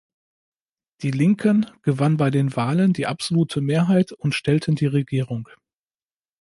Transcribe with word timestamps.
Die 1.03 1.11
Linken 1.11 1.67
gewann 1.83 2.17
bei 2.17 2.25
beiden 2.31 2.55
Wahlen 2.55 2.91
die 2.91 3.05
absolute 3.05 3.61
Mehrheit 3.61 4.11
und 4.11 4.33
stellten 4.33 4.73
die 4.73 4.87
Regierung. 4.87 5.47